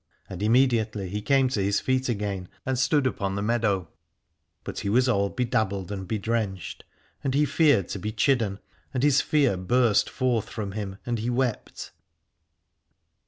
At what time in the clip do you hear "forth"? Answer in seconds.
10.09-10.49